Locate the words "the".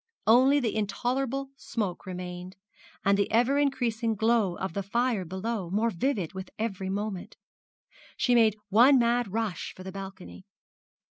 0.59-0.75, 3.19-3.31, 4.73-4.81, 9.83-9.91